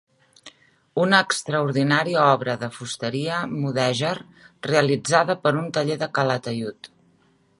[1.01, 4.15] Una extraordinària obra de fusteria mudèjar
[4.71, 6.93] realitzada per un taller de Calataiud.